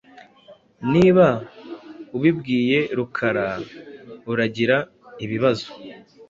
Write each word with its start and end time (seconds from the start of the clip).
Niba 0.93 1.27
ubibwiye 2.15 2.79
Rukara, 2.97 3.47
uzagira 4.29 4.77
ibibazo 5.23 5.67